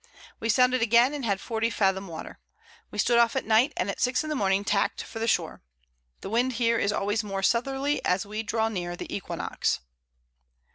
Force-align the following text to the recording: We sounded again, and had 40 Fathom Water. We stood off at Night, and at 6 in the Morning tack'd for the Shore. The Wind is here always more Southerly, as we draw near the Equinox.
We 0.39 0.49
sounded 0.49 0.81
again, 0.81 1.13
and 1.13 1.23
had 1.25 1.39
40 1.39 1.69
Fathom 1.69 2.07
Water. 2.07 2.39
We 2.89 2.97
stood 2.97 3.19
off 3.19 3.35
at 3.35 3.45
Night, 3.45 3.71
and 3.77 3.87
at 3.87 4.01
6 4.01 4.23
in 4.23 4.31
the 4.31 4.35
Morning 4.35 4.63
tack'd 4.63 5.01
for 5.03 5.19
the 5.19 5.27
Shore. 5.27 5.61
The 6.21 6.29
Wind 6.31 6.53
is 6.53 6.57
here 6.57 6.87
always 6.91 7.23
more 7.23 7.43
Southerly, 7.43 8.03
as 8.03 8.25
we 8.25 8.41
draw 8.41 8.67
near 8.67 8.95
the 8.95 9.15
Equinox. 9.15 9.79